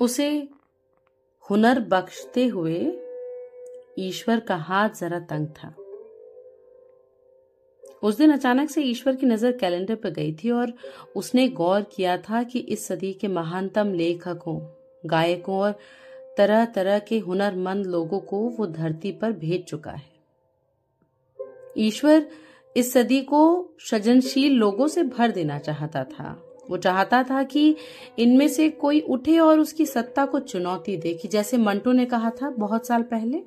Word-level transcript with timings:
उसे 0.00 0.48
हुनर 1.44 1.80
बख्शते 1.80 2.46
हुए 2.46 2.80
ईश्वर 3.98 4.40
का 4.40 4.56
हाथ 4.56 4.90
जरा 4.90 5.18
तंग 5.20 5.46
था। 5.46 5.74
उस 8.02 8.16
दिन 8.16 8.32
अचानक 8.32 8.70
से 8.70 8.82
ईश्वर 8.82 9.16
की 9.16 9.26
नज़र 9.26 9.52
कैलेंडर 9.52 9.94
पर 9.94 10.10
गई 10.10 10.32
थी 10.34 10.50
और 10.50 10.72
उसने 11.16 11.48
गौर 11.48 11.82
किया 11.82 12.16
था 12.18 12.42
कि 12.42 12.58
इस 12.58 12.86
सदी 12.86 13.12
के 13.12 13.28
महानतम 13.28 13.92
लेखकों, 13.92 14.58
गायकों 15.06 15.58
और 15.58 15.78
तरह 16.36 16.64
तरह 16.64 16.98
के 16.98 17.18
हुनरमंद 17.18 17.86
लोगों 17.86 18.20
को 18.20 18.38
वो 18.48 18.66
धरती 18.66 19.12
पर 19.12 19.32
भेज 19.32 19.64
चुका 19.64 19.90
है। 19.90 20.12
ईश्वर 21.78 22.26
इस 22.76 22.92
सदी 22.92 23.20
को 23.22 23.42
सृजनशील 23.80 24.52
लोगों 24.52 24.88
से 24.88 25.02
भर 25.02 25.30
देना 25.30 25.58
चाहता 25.58 26.04
था। 26.04 26.43
वो 26.70 26.76
चाहता 26.76 27.22
था 27.22 27.42
कि 27.42 27.74
इनमें 28.18 28.46
से 28.48 28.68
कोई 28.70 29.00
उठे 29.00 29.38
और 29.38 29.58
उसकी 29.60 29.86
सत्ता 29.86 30.24
को 30.26 30.38
चुनौती 30.40 30.96
दे, 30.96 31.12
कि 31.12 31.28
जैसे 31.28 31.58
मंटो 31.58 31.92
ने 31.92 32.04
कहा 32.06 32.30
था 32.32 32.50
बहुत 32.50 32.86
साल 32.86 33.02
पहले। 33.04 33.42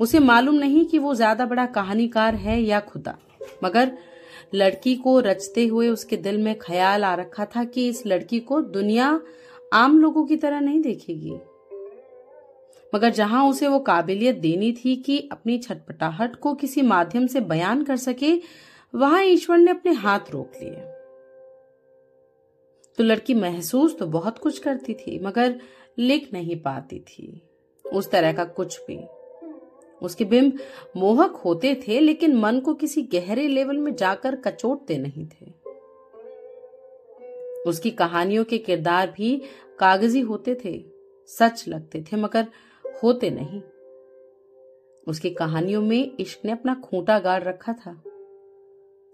उसे 0.00 0.18
मालूम 0.20 0.54
नहीं 0.54 0.84
कि 0.84 0.98
वो 0.98 1.14
ज़्यादा 1.14 1.46
बड़ा 1.46 1.66
कहानीकार 1.68 2.34
है 2.34 2.60
या 2.62 2.80
खुदा। 2.80 3.16
मगर 3.64 3.92
लड़की 4.54 4.94
को 4.96 5.18
रचते 5.20 5.66
हुए 5.66 5.88
उसके 5.88 6.16
दिल 6.16 6.38
में 6.38 6.54
ख्याल 6.58 7.04
आ 7.04 7.14
रखा 7.14 7.44
था 7.46 7.64
कि 7.64 7.88
इस 7.88 8.06
लड़की 8.06 8.40
को 8.40 8.60
दुनिया 8.60 9.20
आम 9.74 9.98
लोगों 9.98 10.24
की 10.26 10.36
तरह 10.36 10.60
नहीं 10.60 10.80
देखेगी। 10.80 11.34
मगर 12.92 13.10
जहाँ 13.10 13.44
उसे 13.48 13.68
वो 13.68 13.78
काबिलियत 13.78 14.36
देनी 14.36 14.72
थी 14.74 14.94
कि 14.96 15.18
अपनी 15.32 15.58
छटपटाहट 15.58 16.36
को 16.36 16.54
किसी 16.54 16.82
माध्यम 16.82 17.26
से 17.26 17.40
बयान 17.40 17.82
कर 17.84 17.96
सके, 17.96 18.32
वहाँ 18.94 19.22
ईश्वर 19.22 19.58
ने 19.58 19.70
अपने 19.70 19.92
हाथ 19.94 20.30
रोक 20.30 20.52
लिए। 20.62 20.87
तो 22.98 23.04
लड़की 23.04 23.34
महसूस 23.34 23.98
तो 23.98 24.06
बहुत 24.06 24.38
कुछ 24.38 24.58
करती 24.58 24.94
थी, 24.94 25.18
मगर 25.18 25.60
लिख 25.98 26.32
नहीं 26.32 26.62
पाती 26.62 26.98
थी। 27.00 27.42
उस 27.92 28.10
तरह 28.10 28.32
का 28.32 28.44
कुछ 28.44 28.80
भी। 28.80 28.98
उसके 30.02 30.24
बिंब 30.24 30.52
मोहक 30.96 31.36
होते 31.36 31.82
थे, 31.88 32.00
लेकिन 32.00 32.36
मन 32.36 32.60
को 32.60 32.74
किसी 32.74 33.02
गहरे 33.02 33.48
लेवल 33.48 33.78
में 33.78 33.94
जाकर 33.94 34.36
कचोटते 34.36 34.98
नहीं 34.98 35.26
थे। 35.26 35.46
उसकी 37.66 37.90
कहानियों 37.90 38.44
के 38.44 38.58
किरदार 38.58 39.10
भी 39.10 39.42
कागज़ी 39.78 40.20
होते 40.20 40.58
थे, 40.64 40.84
सच 41.26 41.64
लगते 41.68 42.02
थे, 42.02 42.16
मगर 42.16 42.46
होते 43.02 43.30
नहीं। 43.30 43.62
उसकी 45.08 45.30
कहानियों 45.30 45.82
में 45.82 46.16
इश्क 46.20 46.44
ने 46.44 46.52
अपना 46.52 46.74
खूंटा 46.74 47.18
गाड़ 47.18 47.42
रखा 47.42 47.72
था। 47.72 48.02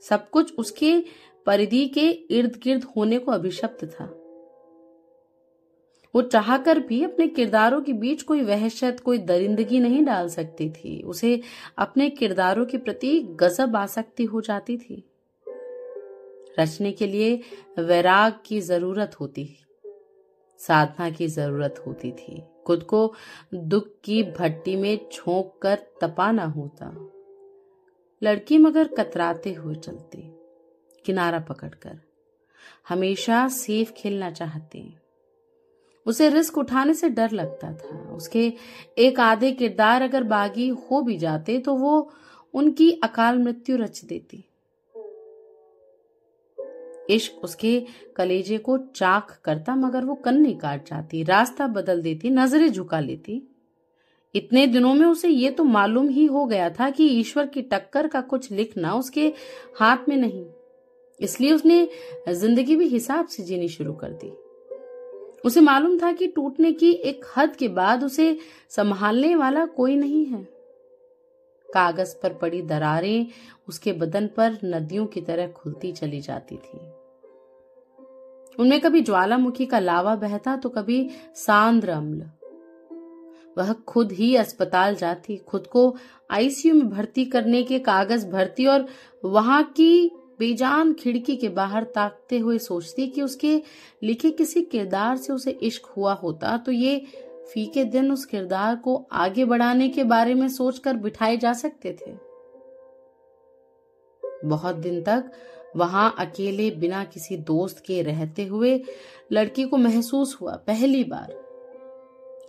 सब 0.09 0.31
कुछ 0.31 0.55
उसके 0.59 1.05
परिधि 1.47 1.87
के 1.87 2.11
इर्द 2.11 2.61
गिर्द 2.63 2.85
होने 2.85 3.19
को 3.19 3.33
अभिशप्त 3.33 3.85
था। 3.85 4.21
वो 6.15 6.23
चाहकर 6.23 6.79
भी 6.79 7.03
अपने 7.05 7.27
किरदारों 7.29 7.83
के 7.83 7.93
बीच 7.93 8.23
कोई 8.23 8.43
वहशत, 8.43 9.01
कोई 9.01 9.19
दरिंदगी 9.19 9.81
नहीं 9.81 10.05
डाल 10.05 10.29
सकती 10.29 10.71
थी। 10.71 11.03
उसे 11.03 11.41
अपने 11.79 12.11
किरदारों 12.11 12.67
के 12.67 12.79
प्रति 12.79 13.21
गजब 13.21 13.77
आसक्ति 13.77 14.25
हो 14.25 14.41
जाती 14.41 14.77
थी। 14.77 15.11
रचने 16.59 16.93
के 16.93 17.07
लिए 17.07 17.41
वैराग 17.79 18.35
की 18.47 18.61
ज़रूरत 18.61 19.21
होती 19.21 19.57
साधना 20.59 21.11
की 21.11 21.27
ज़रूरत 21.27 21.85
होती 21.87 22.13
थी। 22.13 22.43
खुद 22.67 22.83
को 22.83 23.15
दुख 23.55 23.89
की 24.05 24.23
भट्टी 24.23 24.77
में 24.77 25.09
छोंक 25.13 25.59
कर 25.63 25.79
तपाना 26.01 26.45
होता। 26.45 27.11
लड़की 28.25 28.59
मगर 28.59 28.89
कतराते 28.89 29.53
हुए 29.53 29.75
चलती, 29.75 30.23
किनारा 31.07 31.39
पकड़कर। 31.39 32.01
हमेशा 32.89 33.49
सेफ़ 33.49 33.93
खेलना 33.93 34.31
चाहती। 34.31 34.97
उसे 36.07 36.29
रिस्क 36.29 36.59
उठाने 36.59 36.95
से 36.95 37.09
डर 37.09 37.31
लगता 37.31 37.73
था। 37.73 38.15
उसके 38.15 38.53
एक 38.99 39.21
आधे 39.21 39.53
किरदार 39.53 40.03
अगर 40.03 40.23
बागी 40.23 40.69
हो 40.69 41.03
भी 41.03 41.19
जाते 41.19 41.59
तो 41.59 41.75
वो 41.75 42.13
उनकी 42.55 42.91
अकाल 43.05 43.39
मृत्यु 43.39 43.77
रच 43.77 44.05
देती। 44.05 44.45
इश्क 47.11 47.45
उसके 47.45 47.87
कलेजे 48.17 48.59
को 48.59 48.79
चाक 48.79 49.39
करता, 49.45 49.75
मगर 49.75 50.05
वो 50.05 50.15
कन्नी 50.15 50.55
काट 50.55 50.89
जाती, 50.89 51.23
रास्ता 51.23 51.67
बदल 51.67 52.03
देती, 52.03 52.31
नज़रें 52.31 52.69
झुका 52.69 53.01
लेती। 53.01 53.43
इतने 54.35 54.67
दिनों 54.67 54.95
में 54.95 55.07
उसे 55.07 55.29
ये 55.29 55.51
तो 55.51 55.65
मालूम 55.65 56.09
ही 56.09 56.25
हो 56.27 56.45
गया 56.47 56.69
था 56.71 56.89
कि 56.91 57.07
ईश्वर 57.11 57.47
की 57.47 57.63
टक्कर 57.63 58.07
का 58.07 58.21
कुछ 58.21 58.51
लिखना 58.53 58.95
उसके 58.95 59.33
हाथ 59.81 60.09
में 60.09 60.17
नहीं। 60.17 60.45
इसलिए 61.21 61.53
उसने 61.53 61.89
ज़िंदगी 62.31 62.77
भी 62.77 62.89
हिसाब 62.89 63.27
से 63.27 63.43
जीनी 63.43 63.69
शुरू 63.69 63.93
कर 63.93 64.11
दी। 64.15 64.33
उसे 65.45 65.61
मालूम 65.61 65.99
था 65.99 66.13
कि 66.13 66.27
टूटने 66.27 66.73
की 66.73 66.91
एक 66.93 67.25
हद 67.37 67.57
के 67.57 67.69
बाद 67.69 68.05
उसे 68.05 68.37
संभालने 68.71 69.35
वाला 69.37 69.65
कोई 69.67 69.97
नहीं 69.97 70.25
है। 70.27 70.43
कागज़ 71.69 72.15
पर 72.23 72.35
पड़ी 72.35 72.63
दरारें 72.63 73.27
उसके 73.69 73.93
बदन 73.93 74.27
पर 74.27 74.59
नदियों 74.65 75.07
की 75.07 75.21
तरह 75.21 75.47
खुलती 75.53 75.93
चली 75.93 76.21
जाती 76.21 76.57
थी। 76.57 76.79
उनमें 78.59 78.81
कभी 78.81 79.01
ज्वालामुखी 79.01 79.67
का 79.67 79.79
लावा 79.79 80.15
बहता 80.17 80.57
तो 80.57 80.69
कभी 80.69 81.09
सांद्र 81.37 81.91
अम्ल। 81.91 82.31
वह 83.59 83.73
खुद 83.73 84.13
ही 84.13 84.35
अस्पताल 84.37 84.95
जाती, 84.95 85.37
खुद 85.37 85.67
को 85.67 85.95
आईसीयू 86.31 86.75
में 86.75 86.89
भर्ती 86.89 87.25
करने 87.25 87.63
के 87.63 87.79
कागज़ 87.79 88.27
भरती 88.27 88.67
और 88.67 88.87
वहाँ 89.25 89.63
की 89.63 90.11
बेजान 90.39 90.93
खिड़की 90.93 91.37
के 91.37 91.49
बाहर 91.49 91.83
ताकते 91.85 92.39
हुए 92.39 92.59
सोचती 92.59 93.07
कि 93.07 93.23
उसके 93.23 93.63
लिखे 94.03 94.31
किसी 94.31 94.63
किरदार 94.63 95.17
से 95.17 95.33
उसे 95.33 95.51
इश्क 95.51 95.87
हुआ 95.87 96.13
होता। 96.13 96.57
तो 96.57 96.73
ये 96.73 96.99
फीके 97.53 97.85
दिन 97.85 98.11
उस 98.13 98.25
किरदार 98.25 98.77
को 98.77 98.97
आगे 99.13 99.45
बढ़ाने 99.45 99.89
के 99.89 100.05
बारे 100.05 100.35
में 100.35 100.49
सोचकर 100.49 100.97
बिठाए 100.97 101.37
जा 101.37 101.53
सकते 101.53 101.93
थे। 101.93 102.13
बहुत 104.45 104.77
दिन 104.77 105.03
तक 105.03 105.31
वहाँ 105.77 106.15
अकेले 106.19 106.71
बिना 106.71 107.05
किसी 107.05 107.37
दोस्त 107.37 107.83
के 107.87 108.03
रहते 108.03 108.45
हुए 108.45 108.81
लड़की 109.33 109.65
को 109.65 109.77
महसूस 109.77 110.37
हुआ, 110.41 110.57
पहली 110.57 111.05
बार। 111.05 111.44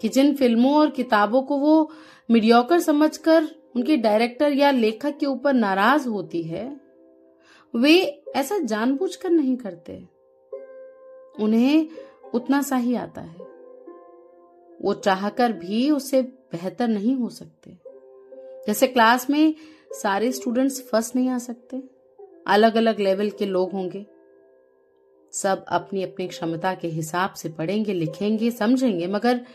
कि 0.01 0.09
जिन 0.09 0.35
फ़िल्मों 0.35 0.75
और 0.75 0.89
किताबों 0.89 1.41
को 1.41 1.57
वो 1.57 1.91
मीडियोकर 2.31 2.79
समझकर 2.79 3.43
उनके 3.75 3.97
डायरेक्टर 3.97 4.53
या 4.53 4.71
लेखक 4.71 5.17
के 5.17 5.25
ऊपर 5.25 5.53
नाराज़ 5.53 6.07
होती 6.07 6.43
है, 6.43 6.79
वे 7.75 8.23
ऐसा 8.35 8.57
जानबूझकर 8.57 9.29
नहीं 9.29 9.57
करते। 9.57 10.07
उन्हें 11.39 11.87
उतना 12.33 12.61
सा 12.61 12.75
ही 12.75 12.95
आता 12.95 13.21
है। 13.21 13.45
वो 14.81 14.93
चाहकर 14.93 15.53
भी 15.53 15.91
उससे 15.91 16.21
बेहतर 16.21 16.87
नहीं 16.87 17.15
हो 17.15 17.29
सकते। 17.29 17.77
जैसे 18.67 18.87
क्लास 18.87 19.29
में 19.29 19.55
सारे 19.91 20.31
स्टूडेंट्स 20.31 20.89
फ़र्स्ट 20.89 21.15
नहीं 21.15 21.29
आ 21.29 21.37
सकते। 21.37 21.83
अलग 22.47 22.75
अलग 22.75 22.99
लेवल 22.99 23.29
के 23.29 23.45
लोग 23.45 23.71
होंगे। 23.71 24.05
सब 25.31 25.65
अपनी 25.67 26.03
अपनी 26.03 26.27
क्षमता 26.27 26.73
के 26.73 26.87
हिसाब 26.87 27.33
से 27.33 27.49
पढ़ेंगे, 27.49 27.93
लिखेंगे, 27.93 28.51
समझेंगे, 28.51 29.07
मगर 29.07 29.45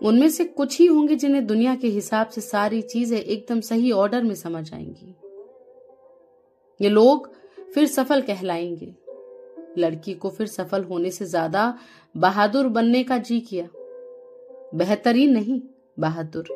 उनमें 0.00 0.28
से 0.30 0.44
कुछ 0.44 0.78
ही 0.80 0.86
होंगे 0.86 1.14
जिन्हें 1.16 1.46
दुनिया 1.46 1.74
के 1.74 1.88
हिसाब 1.88 2.28
से 2.28 2.40
सारी 2.40 2.80
चीज़ें 2.82 3.18
एकदम 3.18 3.60
सही 3.60 3.90
ऑर्डर 3.92 4.22
में 4.22 4.34
समझ 4.34 4.72
आएँगी। 4.74 5.14
ये 6.80 6.88
लोग 6.88 7.30
फिर 7.74 7.86
सफल 7.86 8.20
कहलाएँगे। 8.20 8.94
लड़की 9.78 10.14
को 10.14 10.30
फिर 10.30 10.46
सफल 10.46 10.84
होने 10.84 11.10
से 11.10 11.24
ज़्यादा 11.24 11.78
बहादुर 12.14 12.68
बनने 12.68 13.02
का 13.04 13.18
जी 13.18 13.40
किया। 13.40 13.68
बेहतरीन 14.74 15.32
नहीं, 15.32 15.60
बहादुर। 16.00 16.48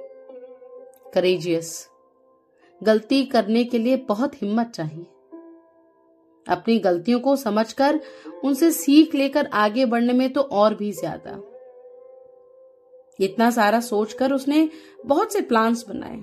करेजियस 1.14 1.88
गलती 2.80 3.24
करने 3.24 3.64
के 3.64 3.78
लिए 3.78 3.96
बहुत 4.08 4.42
हिम्मत 4.42 4.70
चाहिए। 4.74 5.06
अपनी 6.46 6.78
गलतियों 6.78 7.20
को 7.20 7.36
समझकर 7.36 8.00
उनसे 8.44 8.70
सीख 8.70 9.14
लेकर 9.14 9.46
आगे 9.46 9.84
बढ़ने 9.84 10.12
में 10.12 10.32
तो 10.32 10.40
और 10.40 10.74
भी 10.74 10.90
ज़्यादा। 10.92 11.40
इतना 13.22 13.50
सारा 13.50 13.80
सोचकर 13.80 14.32
उसने 14.32 14.68
बहुत 15.06 15.32
से 15.32 15.40
प्लान्स 15.40 15.88
बनाए। 15.88 16.22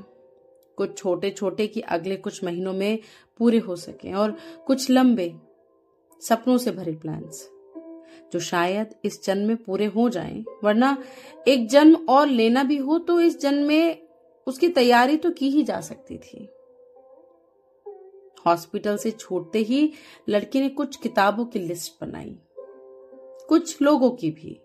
कुछ 0.78 0.98
छोटे 0.98 1.30
छोटे 1.30 1.68
कि 1.68 1.82
अगले 1.82 2.16
कुछ 2.16 2.44
महीनों 2.44 2.74
में 2.74 3.00
पूरे 3.40 3.58
हो 3.58 3.76
सके 3.76 4.14
और 4.14 4.36
कुछ 4.68 4.90
लंबे, 4.90 5.34
सपनों 6.22 6.58
से 6.58 6.72
भरे 6.72 6.96
प्लान्स 6.96 7.50
जो 8.34 8.40
शायद 8.40 8.96
इस 9.06 9.24
जन्म 9.24 9.48
में 9.48 9.58
पूरे 9.58 9.86
हो 9.86 10.10
जाएँ। 10.10 10.44
वरना 10.64 10.98
एक 11.48 11.68
जन्म 11.68 12.06
और 12.10 12.28
लेना 12.28 12.64
भी 12.64 12.78
हो 12.78 12.98
तो 13.00 13.20
इस 13.22 13.40
जन्म 13.42 13.68
में 13.68 14.08
उसकी 14.48 14.70
तैयारी 14.70 15.18
तो 15.18 15.32
की 15.32 15.50
ही 15.50 15.64
जा 15.64 15.80
सकती 15.82 16.18
थी। 16.18 16.48
हॉस्पिटल 18.46 18.98
से 18.98 19.12
छूटते 19.12 19.60
ही 19.60 19.92
लड़की 20.30 20.62
ने 20.62 20.70
कुछ 20.70 20.96
किताबों 20.96 21.46
की 21.46 21.60
लिस्ट 21.60 21.94
बनाई। 22.02 22.38
कुछ 23.50 23.82
लोगों 23.82 24.10
की 24.12 24.32
भी। 24.32 24.60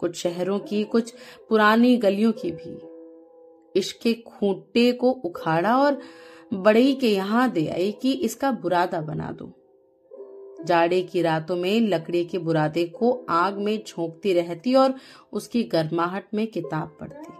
कुछ 0.00 0.16
शहरों 0.16 0.58
की, 0.58 0.84
कुछ 0.84 1.14
पुरानी 1.48 1.96
गलियों 1.96 2.32
की 2.32 2.50
भी। 2.52 3.80
इश्क 3.80 3.98
के 4.02 4.12
खूंटे 4.14 4.92
को 4.92 5.10
उखाड़ा 5.10 5.76
और 5.78 6.00
बड़ई 6.54 6.94
के 6.94 7.08
यहाँ 7.08 7.50
दे 7.50 7.66
आई 7.66 7.92
कि 7.92 8.12
इसका 8.12 8.50
बुरादा 8.52 9.00
बना 9.00 9.30
दो। 9.32 9.52
जाड़े 10.64 11.00
की 11.02 11.22
रातों 11.22 11.56
में 11.56 11.80
लकड़ी 11.80 12.24
के 12.24 12.38
बुरादे 12.38 12.84
को 12.84 13.26
आग 13.30 13.58
में 13.58 13.82
झोंकती 13.88 14.32
रहती 14.32 14.74
और 14.74 14.94
उसकी 15.32 15.62
गर्माहट 15.64 16.34
में 16.34 16.46
किताब 16.46 16.96
पढ़ती। 17.00 17.32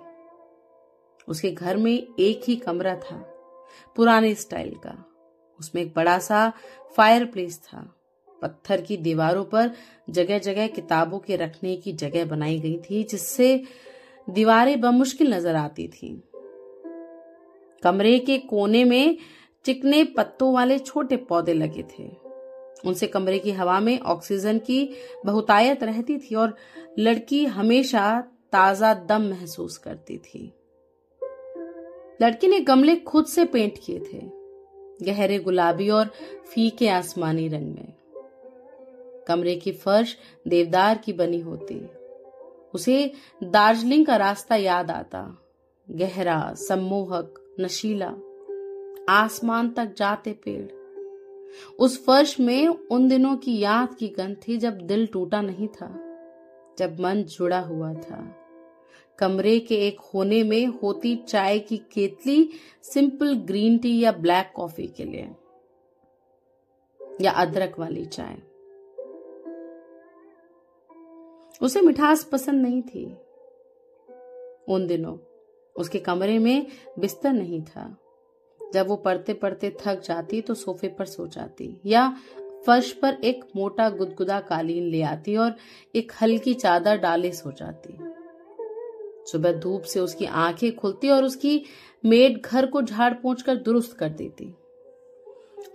उसके 1.29 1.51
घर 1.51 1.77
में 1.77 2.07
एक 2.21 2.43
ही 2.49 2.57
कमरा 2.57 2.95
था, 2.97 3.17
पुराने 3.97 4.35
स्टाइल 4.35 4.75
का। 4.75 5.05
उसमें 5.61 5.83
एक 5.83 5.93
बड़ा 5.97 6.19
सा 6.19 6.53
फायर 6.97 7.25
प्लेस 7.25 7.59
था। 7.65 8.00
पत्थर 8.43 8.81
की 8.81 8.97
दीवारों 8.97 9.45
पर 9.45 9.71
जगह 10.11 10.39
जगह 10.39 10.67
किताबों 10.67 11.19
के 11.19 11.37
रखने 11.37 11.77
की 11.77 11.93
जगह 11.93 12.25
बनाई 12.25 12.59
गई 12.59 12.77
थी, 12.81 13.03
जिससे 13.03 13.63
दीवारें 14.31 14.81
बमुश्किल 14.81 15.35
नज़र 15.35 15.57
आती 15.57 15.89
थी। 15.89 16.23
कमरे 17.83 18.19
के 18.19 18.39
कोने 18.39 18.85
में 18.85 19.17
चिकने 19.65 20.03
पत्तों 20.17 20.53
वाले 20.55 20.79
छोटे 20.79 21.17
पौधे 21.17 21.55
लगे 21.55 21.83
थे। 21.91 22.09
उनसे 22.87 23.07
कमरे 23.07 23.39
की 23.39 23.51
हवा 23.51 23.79
में 23.81 23.99
ऑक्सीजन 24.01 24.59
की 24.59 24.89
बहुतायत 25.27 25.83
रहती 25.83 26.19
थी 26.19 26.35
और 26.35 26.55
लड़की 26.99 27.45
हमेशा 27.47 28.21
ताज़ा 28.53 28.93
दम 29.09 29.23
महसूस 29.23 29.77
करती 29.79 30.17
थी। 30.19 30.53
लड़की 32.23 32.49
ने 32.49 32.61
गमले 32.61 32.97
खुद 32.97 33.27
से 33.27 33.45
पेंट 33.45 33.79
किए 33.85 33.99
थे, 33.99 34.21
गहरे 35.03 35.39
गुलाबी 35.39 35.89
और 35.89 36.11
फीके 36.51 36.89
आसमानी 36.89 37.49
रंग 37.49 37.75
में। 37.75 37.93
कमरे 39.29 39.57
की 39.57 39.73
फर्श 39.73 40.17
देवदार 40.49 40.99
की 40.99 41.13
बनी 41.13 41.41
होती। 41.41 41.81
उसे 42.75 43.13
दार्जिलिंग 43.45 44.07
का 44.07 44.17
रास्ता 44.17 44.57
याद 44.57 44.91
आता। 44.91 45.39
गहरा, 45.89 46.55
सम्मोहक, 46.55 47.57
नशीला, 47.61 48.15
आसमान 49.09 49.71
तक 49.71 49.95
जाते 49.97 50.33
पेड़। 50.33 50.71
उस 51.79 52.05
फर्श 52.05 52.41
में 52.41 52.67
उन 52.67 53.09
दिनों 53.09 53.37
की 53.37 53.59
याद 53.59 53.95
की 53.95 54.09
गंध 54.09 54.37
थी 54.49 54.57
जब 54.57 54.81
दिल 54.81 55.07
टूटा 55.07 55.41
नहीं 55.41 55.69
था, 55.69 55.89
जब 56.79 57.01
मन 57.01 57.23
जुड़ा 57.23 57.61
हुआ 57.61 57.95
था। 57.95 58.37
कमरे 59.19 59.59
के 59.59 59.75
एक 59.75 60.01
होने 60.01 60.43
में 60.43 60.67
होती 60.67 61.17
चाय 61.17 61.59
की 61.59 61.77
केतली 61.77 62.51
सिंपल 62.83 63.35
ग्रीन 63.35 63.79
टी 63.79 63.99
या 64.01 64.13
ब्लैक 64.13 64.53
कॉफ़ी 64.57 64.87
के 64.87 65.05
लिए, 65.05 65.31
या 67.21 67.33
अदरक 67.33 67.79
वाली 67.79 68.05
चाय। 68.05 68.37
उसे 71.63 71.81
मिठास 71.81 72.25
पसंद 72.25 72.63
नहीं 72.63 72.83
थी। 72.83 73.05
उन 74.69 74.87
दिनों 74.87 75.17
उसके 75.77 75.99
कमरे 75.99 76.39
में 76.39 76.67
बिस्तर 76.99 77.33
नहीं 77.33 77.63
था। 77.63 77.97
जब 78.75 78.89
वो 78.89 78.97
पढ़ते 78.97 79.35
पढ़ते 79.35 79.77
थक 79.81 80.01
जाती 80.01 80.41
तो 80.41 80.55
सोफे 80.55 80.89
पर 80.89 81.05
सो 81.05 81.27
जाती 81.27 81.81
या 81.87 82.17
फर्श 82.67 82.93
पर 82.93 83.17
एक 83.25 83.45
मोटा 83.57 83.91
गुदगुदा 83.91 84.41
कालीन 84.41 84.85
ले 84.85 85.03
आती 85.03 85.37
और 85.37 85.55
एक 85.95 86.13
हल्की 86.21 86.55
चादर 86.55 86.97
डाले 86.97 87.33
सो 87.33 87.53
जाती। 87.53 87.97
सुबह 89.33 89.53
धूप 89.53 89.83
से 89.83 90.01
उसकी 90.01 90.25
आँखें 90.25 90.77
खुलती 90.77 91.11
और 91.11 91.25
उसकी 91.25 91.63
मेड 92.05 92.41
घर 92.43 92.67
को 92.67 92.83
झाड़ 92.83 93.13
पोंछ 93.15 93.43
कर 93.43 93.55
दुरुस्त 93.55 93.97
कर 93.97 94.09
देती। 94.09 94.55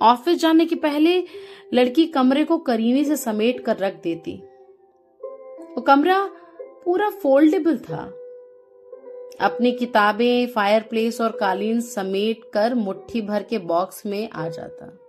ऑफ़िस 0.02 0.40
जाने 0.40 0.66
के 0.66 0.76
पहले 0.76 1.24
लड़की 1.74 2.06
कमरे 2.06 2.44
को 2.44 2.58
करीने 2.58 3.04
से 3.04 3.16
समेट 3.16 3.60
कर 3.60 3.78
रख 3.78 4.02
देती। 4.02 4.42
वो 5.76 5.82
कमरा 5.82 6.30
पूरा 6.86 7.10
फोल्डेबल 7.10 7.78
था। 7.78 8.06
अपनी 9.42 9.72
किताबें 9.72 10.48
फायरप्लेस 10.48 11.22
और 11.22 11.32
कालीन 11.32 11.82
समेट 11.82 12.42
कर 12.54 12.74
मुट्ठी 12.74 13.22
भर 13.22 13.44
के 13.44 13.58
बॉक्स 13.58 14.06
में 14.06 14.30
आ 14.30 14.50
जाता। 14.50 15.00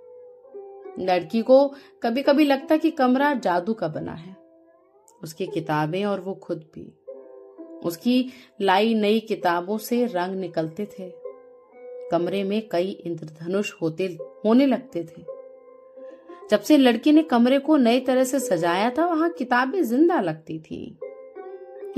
लड़की 0.98 1.42
को 1.42 1.74
कभी 2.02 2.22
कभी 2.22 2.44
लगता 2.44 2.76
कि 2.76 2.90
कमरा 2.90 3.34
जादू 3.34 3.74
का 3.74 3.88
बना 3.88 4.12
है। 4.12 4.36
उसकी 5.22 5.46
किताबें 5.46 6.04
और 6.04 6.20
वो 6.20 6.34
खुद 6.34 6.64
भी। 6.74 6.92
उसकी 7.84 8.30
लाई 8.60 8.94
नई 8.94 9.20
किताबों 9.20 9.78
से 9.78 10.06
रंग 10.06 10.36
निकलते 10.36 10.86
थे। 10.86 11.12
कमरे 12.10 12.44
में 12.44 12.68
कई 12.68 12.90
इंद्रधनुष 12.90 13.72
होते, 13.82 14.18
होने 14.44 14.66
लगते 14.66 15.04
थे। 15.04 15.35
जब 16.50 16.60
से 16.60 16.76
लड़की 16.76 17.12
ने 17.12 17.22
कमरे 17.22 17.58
को 17.58 17.76
नई 17.76 18.00
तरह 18.00 18.24
से 18.24 18.40
सजाया 18.40 18.90
था, 18.90 19.06
वहाँ 19.06 19.30
किताबें 19.30 19.82
ज़िंदा 19.82 20.20
लगती 20.20 20.58
थी। 20.58 20.98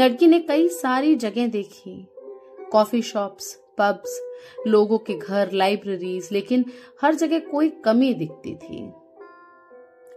लड़की 0.01 0.27
ने 0.27 0.39
कई 0.39 0.69
सारी 0.69 1.15
जगह 1.15 1.47
देखी। 1.47 2.09
कॉफ़ी 2.73 3.03
शॉप्स, 3.03 3.55
पब्स, 3.79 4.21
लोगों 4.67 4.99
के 4.99 5.15
घर, 5.15 5.53
लाइब्रेरीज, 5.53 6.29
लेकिन 6.33 6.65
हर 7.03 7.15
जगह 7.15 7.39
कोई 7.39 7.69
कमी 7.69 8.15
दिखती 8.15 8.55
थी। 8.55 8.93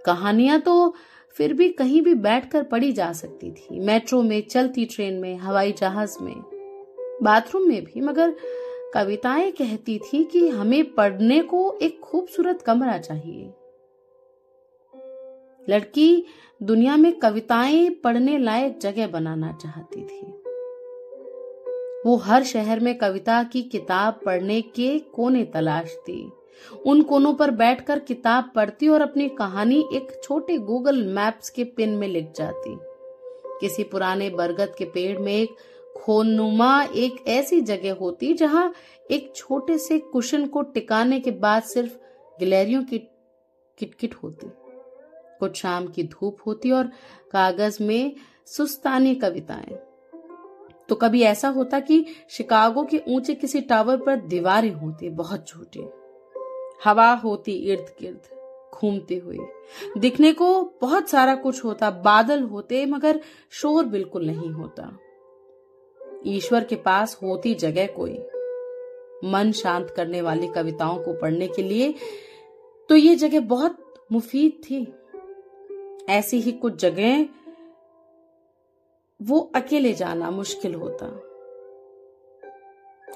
कहानियाँ 0.06 0.60
तो 0.60 0.94
फिर 1.36 1.54
भी 1.54 1.70
कहीं 1.70 2.02
भी 2.02 2.14
बैठकर 2.14 2.64
पढ़ी 2.64 2.92
जा 2.92 3.14
सकती 3.14 3.52
थी। 3.52 3.80
मेट्रो 3.80 4.22
में, 4.22 4.42
चलती 4.42 4.86
ट्रेन 4.86 5.14
में, 5.14 5.38
हवाई 5.38 5.72
जहाज़ 5.72 6.18
में, 6.22 6.36
बाथरूम 7.24 7.68
में 7.68 7.84
भी, 7.84 8.02
मगर 8.02 8.36
कविताएँ 8.94 9.52
कहती 9.52 10.00
थी 10.00 10.24
कि 10.24 10.48
हमें 10.48 10.94
पढ़ने 10.94 11.42
को 11.42 11.80
एक 11.82 12.00
खूबसूरत 12.00 12.62
कमरा 12.62 12.98
चाहिए। 12.98 13.54
लड़की 15.70 16.26
दुनिया 16.64 16.98
में 16.98 17.20
कविताएँ 17.20 17.90
पढ़ने 17.90 18.38
लायक 18.38 18.78
जगह 18.80 19.08
बनाना 19.08 19.52
चाहती 19.54 20.02
थी। 20.02 20.28
वो 22.06 22.16
हर 22.16 22.44
शहर 22.44 22.80
में 22.80 22.98
कविता 22.98 23.44
की 23.44 23.62
किताब 23.62 24.20
पढ़ने 24.26 24.62
के 24.62 25.00
कोने 25.00 25.44
तलाशती 25.46 26.32
उन 26.86 27.02
कोनों 27.02 27.34
पर 27.34 27.52
बैठकर 27.52 28.00
किताब 28.00 28.52
पढ़ती 28.56 28.88
और 28.88 29.02
अपनी 29.02 29.28
कहानी 29.30 29.80
एक 29.94 30.22
छोटे 30.24 30.58
गूगल 30.58 31.04
मैप्स 31.04 31.50
के 31.50 31.64
पिन 31.64 31.90
में 31.90 32.08
लिख 32.08 32.32
जाती। 32.36 32.78
किसी 33.60 33.84
पुराने 33.84 34.30
बरगद 34.30 34.76
के 34.78 34.86
पेड़ 34.86 35.18
में 35.20 35.34
एक 35.34 35.56
खोनुमा 35.98 36.84
एक 36.96 37.28
ऐसी 37.28 37.62
जगह 37.62 37.94
होती 37.94 38.34
जहाँ 38.34 38.74
एक 39.12 39.32
छोटे 39.36 39.78
से 39.78 40.00
कुशन 40.00 40.46
को 40.48 40.62
टिकाने 40.62 41.20
के 41.20 41.32
बाद 41.32 41.64
सिर्फ़ 41.64 41.98
गिलहरियों 42.40 42.84
की 42.84 42.98
किटकिट 43.78 44.16
होती। 44.16 44.48
कुछ 45.42 45.58
शाम 45.58 45.88
की 45.88 46.04
धूप 46.04 46.38
होती 46.46 46.72
और 46.72 46.88
कागज़ 47.32 47.82
में 47.84 48.16
सुस्तानी 48.48 49.16
कविताएँ। 49.16 49.80
तो 50.90 50.96
कभी 50.96 51.22
ऐसा 51.22 51.50
होता 51.50 51.80
कि 51.80 52.06
शिकागो 52.30 52.84
के 52.84 53.02
ऊँचे 53.08 53.34
किसी 53.34 53.62
टावर 53.62 53.98
पर 53.98 54.16
दीवारें 54.22 54.72
होती, 54.72 55.10
बहुत 55.10 55.48
छोटी। 55.48 55.88
हवा 56.86 57.12
होती 57.14 57.52
इर्द 57.64 57.94
गिर्द 58.02 58.22
घूमते 58.74 59.16
हुए 59.16 59.38
दिखने 59.98 60.32
को 60.34 60.64
बहुत 60.82 61.10
सारा 61.10 61.36
कुछ 61.36 61.64
होता, 61.64 61.90
बादल 61.92 62.42
होते, 62.42 62.86
मगर 62.86 63.20
शोर 63.52 63.86
बिल्कुल 63.86 64.26
नहीं 64.26 64.52
होता। 64.52 64.98
ईश्वर 66.28 66.64
के 66.64 66.76
पास 66.76 67.18
होती 67.24 67.54
जगह 67.56 67.88
कोई। 67.88 68.18
मन 69.24 69.52
शांत 69.52 69.90
करने 69.90 70.22
वाली 70.22 70.48
कविताओं 70.48 70.98
को 71.00 71.14
पढ़ने 71.14 71.48
के 71.48 71.64
लिए 71.64 71.94
तो 72.90 72.96
ये 72.96 73.16
जगह 73.16 73.40
बहुत 73.40 73.78
मुफीद 74.12 74.52
थी। 74.64 74.86
ऐसी 76.12 76.40
ही 76.40 76.52
कुछ 76.52 76.82
जगह 76.82 77.28
वो 79.20 79.40
अकेले 79.56 79.94
जाना 79.94 80.30
मुश्किल 80.32 80.76
होता। 80.76 81.08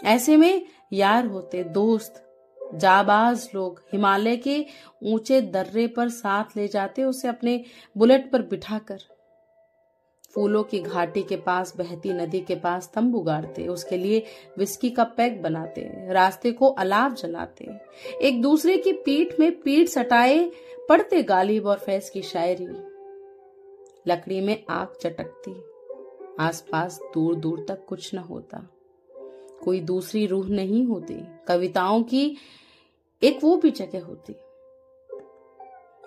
ऐसे 0.04 0.38
में 0.38 0.66
यार 0.94 1.26
होते 1.26 1.64
दोस्त, 1.64 2.22
जाबाज 2.76 3.50
लोग 3.56 3.82
हिमालय 3.92 4.38
के 4.38 4.66
ऊँचे 5.04 5.42
दर्रे 5.42 5.88
पर 5.88 6.10
साथ 6.10 6.58
ले 6.58 6.68
जाते, 6.68 7.04
उसे 7.04 7.28
अपने 7.28 7.64
बुलेट 7.98 8.32
पर 8.32 8.42
बिठाकर। 8.42 9.00
फूलों 10.36 10.64
की 10.64 10.80
घाटी 10.80 11.24
के 11.24 11.36
पास, 11.36 11.74
बहती 11.78 12.14
नदी 12.14 12.40
के 12.40 12.56
पास 12.56 12.92
तंबू 12.94 13.20
गाड़ते 13.20 13.68
उसके 13.68 13.98
लिए 13.98 14.24
विस्की 14.58 14.90
का 14.90 15.04
पैक 15.04 15.42
बनाते, 15.42 16.14
रास्ते 16.14 16.52
को 16.52 16.70
अलाव 16.70 17.14
जलाते। 17.14 17.68
एक 18.22 18.42
दूसरे 18.42 18.78
की 18.78 18.92
पीठ 18.94 19.40
में 19.40 19.62
पीठ 19.62 19.88
सटाए, 19.88 20.52
पढ़ते 20.90 21.24
गालिब 21.24 21.66
और 21.66 21.80
फैज 21.80 22.10
की 22.10 22.22
शायरी। 22.22 22.68
लकड़ी 24.08 24.42
में 24.42 24.64
आग 24.70 24.94
चटकती, 25.02 25.56
आसपास 26.40 27.00
दूर 27.14 27.36
दूर 27.36 27.66
तक 27.68 27.86
कुछ 27.86 28.14
न 28.14 28.18
होता। 28.18 28.68
कोई 29.64 29.80
दूसरी 29.80 30.26
रूह 30.26 30.50
नहीं 30.50 30.86
होती, 30.86 31.16
कविताओं 31.48 32.04
की 32.04 32.38
एक 33.24 33.40
वो 33.44 33.56
भी 33.58 33.72
जगह 33.72 34.04
होती। 34.06 34.36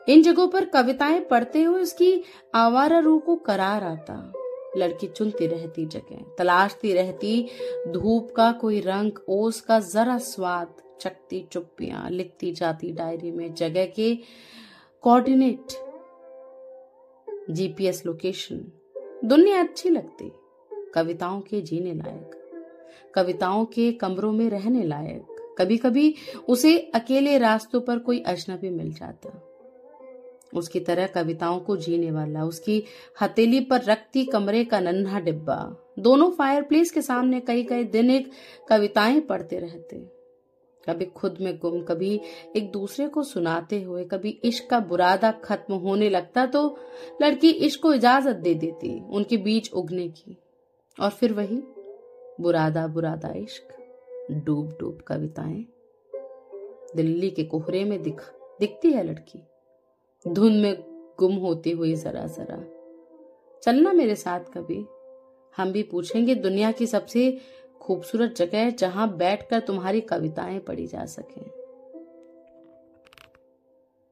इन 0.08 0.22
जगहों 0.22 0.48
पर 0.48 0.64
कविताएँ 0.64 1.20
पढ़ते 1.20 1.62
हुए 1.62 1.82
उसकी 1.82 2.22
आवारा 2.54 2.98
रूह 2.98 3.20
को 3.20 3.36
करार 3.36 3.84
आता। 3.84 4.32
लड़की 4.76 5.06
चुनती 5.06 5.46
रहती 5.46 5.86
जगह, 5.86 6.24
तलाशती 6.38 6.92
रहती। 6.92 7.48
धूप 7.88 8.32
का 8.36 8.52
कोई 8.52 8.80
रंग, 8.80 9.12
ओस 9.28 9.60
का 9.60 9.80
जरा 9.80 10.18
स्वाद। 10.18 10.74
चकती 11.00 11.46
चुप्पियाँ, 11.52 12.10
लिखती 12.10 12.52
जाती 12.52 12.92
डायरी 12.92 13.30
में 13.30 13.54
जगह 13.54 13.86
के 13.86 14.18
कोऑर्डिनेट 15.02 15.64
जीपीएस 17.50 18.06
लोकेशन 18.06 18.72
दुनिया 19.24 19.60
अच्छी 19.60 19.88
लगती। 19.88 20.32
कविताओं 20.94 21.40
के 21.40 21.60
जीने 21.60 21.94
लायक। 21.94 22.30
कविताओं 23.14 23.64
के 23.64 23.92
कमरों 23.92 24.32
में 24.32 24.50
रहने 24.50 24.82
लायक। 24.82 25.54
कभी 25.58 25.76
कभी 25.76 26.14
उसे 26.48 26.78
अकेले 26.78 27.38
रास्तों 27.38 27.80
पर 27.80 27.98
कोई 27.98 28.20
अजनबी 28.20 28.70
मिल 28.70 28.92
जाता। 28.92 29.47
उसकी 30.54 30.80
तरह 30.80 31.06
कविताओं 31.06 31.60
को 31.60 31.76
जीने 31.76 32.10
वाला, 32.10 32.44
उसकी 32.44 32.84
हथेली 33.22 33.60
पर 33.60 33.82
रखती 33.82 34.24
कमरे 34.24 34.64
का 34.64 34.80
नन्हा 34.80 35.20
डिब्बा। 35.20 35.76
दोनों 35.98 36.30
फायरप्लेस 36.30 36.90
के 36.90 37.02
सामने 37.02 37.40
कई 37.40 37.62
कई 37.62 37.84
दिन 37.84 38.10
एक 38.10 38.30
कविताएँ 38.68 39.20
पढ़ते 39.20 39.58
रहते। 39.58 40.18
कभी 40.88 41.04
खुद 41.04 41.38
में 41.40 41.58
गुम, 41.58 41.82
कभी 41.82 42.20
एक 42.56 42.70
दूसरे 42.70 43.08
को 43.08 43.22
सुनाते 43.22 43.82
हुए, 43.82 44.04
कभी 44.04 44.40
इश्क 44.44 44.66
का 44.70 44.80
बुरादा 44.80 45.30
खत्म 45.30 45.74
होने 45.74 46.10
लगता 46.10 46.46
तो 46.46 46.78
लड़की 47.22 47.50
इश्क 47.50 47.82
को 47.82 47.94
इजाज़त 47.94 48.36
दे 48.36 48.54
देती, 48.54 49.04
उनके 49.10 49.36
बीच 49.36 49.72
उगने 49.72 50.08
की। 50.08 50.36
और 51.00 51.10
फिर 51.10 51.32
वही 51.32 51.62
बुरादा 52.40 52.86
बुरादा 52.86 53.32
इश्क 53.36 53.68
डूब 54.30 54.76
डूब 54.80 54.98
कविताएँ। 55.06 55.66
दिल्ली 56.96 57.30
के 57.30 57.44
कोहरे 57.44 57.84
में 57.84 58.02
दिख, 58.02 58.32
दिखती 58.60 58.90
है 58.90 59.02
लड़की। 59.02 59.42
धुंध 60.26 60.62
में 60.62 60.74
गुम 61.18 61.32
होती 61.32 61.70
हुई 61.70 61.94
जरा 61.94 62.26
जरा। 62.26 62.64
चलना 63.62 63.92
मेरे 63.92 64.14
साथ 64.14 64.40
कभी। 64.40 64.86
हम 65.56 65.72
भी 65.72 65.82
पूछेंगे 65.82 66.34
दुनिया 66.34 66.72
की 66.72 66.86
सबसे 66.86 67.38
खूबसूरत 67.80 68.34
जगह 68.36 68.70
जहाँ 68.70 69.16
बैठकर 69.16 69.60
तुम्हारी 69.60 70.00
कविताएँ 70.00 70.58
पढ़ी 70.58 70.86
जा 70.86 71.04
सकें। 71.04 71.57